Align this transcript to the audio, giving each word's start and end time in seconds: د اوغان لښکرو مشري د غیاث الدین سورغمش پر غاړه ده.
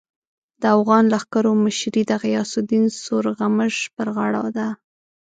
د 0.61 0.63
اوغان 0.75 1.03
لښکرو 1.13 1.51
مشري 1.65 2.01
د 2.07 2.11
غیاث 2.23 2.51
الدین 2.61 2.85
سورغمش 3.03 3.75
پر 3.95 4.07
غاړه 4.15 4.43
ده. 4.57 4.67